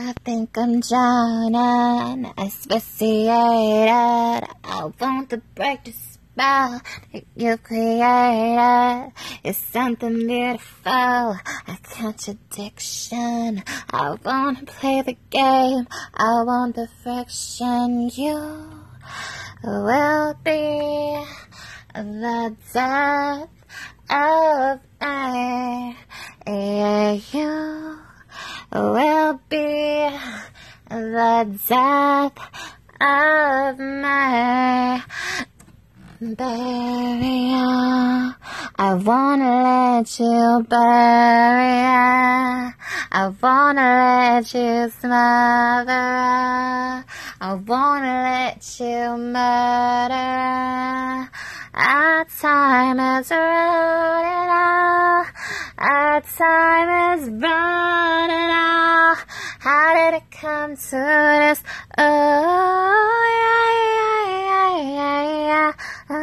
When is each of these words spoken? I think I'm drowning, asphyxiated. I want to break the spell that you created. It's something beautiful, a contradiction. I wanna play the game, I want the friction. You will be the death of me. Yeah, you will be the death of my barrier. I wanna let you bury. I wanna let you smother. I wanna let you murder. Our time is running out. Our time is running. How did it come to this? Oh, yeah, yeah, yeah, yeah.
I 0.00 0.14
think 0.24 0.56
I'm 0.56 0.78
drowning, 0.78 2.32
asphyxiated. 2.38 3.28
I 4.62 4.92
want 5.00 5.30
to 5.30 5.38
break 5.56 5.82
the 5.82 5.90
spell 5.90 6.80
that 7.12 7.24
you 7.34 7.56
created. 7.56 9.12
It's 9.42 9.58
something 9.58 10.24
beautiful, 10.24 10.92
a 10.92 11.78
contradiction. 11.82 13.64
I 13.90 14.16
wanna 14.24 14.66
play 14.66 15.02
the 15.02 15.16
game, 15.30 15.88
I 16.14 16.44
want 16.44 16.76
the 16.76 16.86
friction. 17.02 18.08
You 18.14 18.84
will 19.64 20.34
be 20.44 21.24
the 21.92 22.56
death 22.72 23.48
of 24.08 24.80
me. 25.00 25.96
Yeah, 26.46 27.12
you 27.32 27.98
will 28.72 29.40
be 29.48 29.67
the 30.88 31.58
death 31.68 32.38
of 33.00 33.78
my 33.78 35.02
barrier. 36.20 37.68
I 38.80 38.94
wanna 38.94 39.62
let 39.62 40.18
you 40.18 40.66
bury. 40.68 41.78
I 43.10 43.32
wanna 43.42 43.82
let 43.82 44.54
you 44.54 44.90
smother. 45.00 45.92
I 47.40 47.54
wanna 47.54 48.22
let 48.24 48.80
you 48.80 49.16
murder. 49.16 50.18
Our 51.74 52.24
time 52.40 52.98
is 52.98 53.30
running 53.30 54.50
out. 54.50 55.26
Our 55.78 56.20
time 56.20 57.18
is 57.18 57.28
running. 57.30 58.17
How 59.60 59.92
did 59.92 60.18
it 60.18 60.30
come 60.30 60.76
to 60.76 60.90
this? 60.90 61.62
Oh, 61.98 63.24
yeah, 63.42 64.30
yeah, 64.30 64.92
yeah, 64.92 65.72
yeah. 66.08 66.17